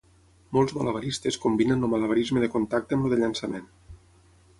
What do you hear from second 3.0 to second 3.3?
el de